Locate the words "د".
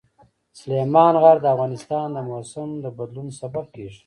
1.41-1.45, 2.13-2.17, 2.83-2.85